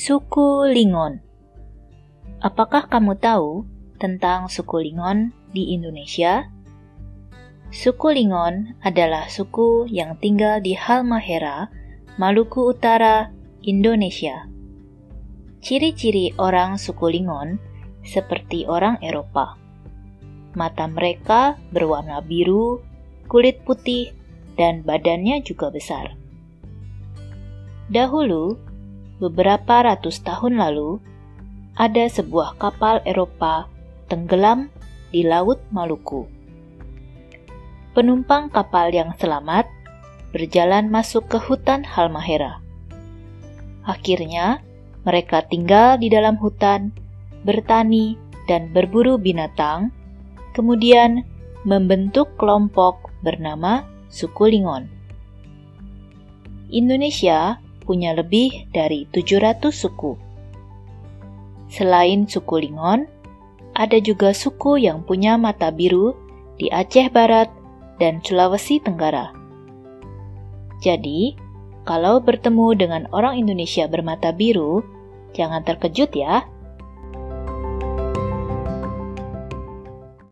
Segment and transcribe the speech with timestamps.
[0.00, 1.20] Suku Lingon
[2.40, 3.68] Apakah kamu tahu
[4.00, 6.48] tentang suku Lingon di Indonesia?
[7.68, 11.68] Suku Lingon adalah suku yang tinggal di Halmahera,
[12.16, 13.28] Maluku Utara,
[13.60, 14.48] Indonesia.
[15.60, 17.60] Ciri-ciri orang suku Lingon
[18.00, 19.60] seperti orang Eropa.
[20.56, 22.80] Mata mereka berwarna biru,
[23.28, 24.16] kulit putih,
[24.56, 26.16] dan badannya juga besar.
[27.92, 28.69] Dahulu,
[29.20, 30.96] beberapa ratus tahun lalu,
[31.76, 33.68] ada sebuah kapal Eropa
[34.08, 34.72] tenggelam
[35.12, 36.24] di Laut Maluku.
[37.92, 39.68] Penumpang kapal yang selamat
[40.32, 42.64] berjalan masuk ke hutan Halmahera.
[43.84, 44.64] Akhirnya,
[45.04, 46.96] mereka tinggal di dalam hutan,
[47.44, 48.16] bertani,
[48.48, 49.92] dan berburu binatang,
[50.56, 51.22] kemudian
[51.68, 54.88] membentuk kelompok bernama suku Lingon.
[56.70, 60.14] Indonesia punya lebih dari 700 suku.
[61.70, 63.06] Selain suku Lingon,
[63.78, 66.12] ada juga suku yang punya mata biru
[66.58, 67.48] di Aceh Barat
[68.02, 69.30] dan Sulawesi Tenggara.
[70.82, 71.36] Jadi,
[71.84, 74.82] kalau bertemu dengan orang Indonesia bermata biru,
[75.36, 76.44] jangan terkejut ya